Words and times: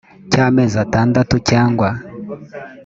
cy 0.31 0.39
amezi 0.47 0.75
atandatu 0.85 1.35
cyangwa 1.49 1.89